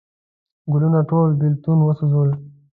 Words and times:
ګلونه 0.71 0.99
ټول 1.09 1.29
بیلتون 1.39 1.77
وسوزل 1.83 2.29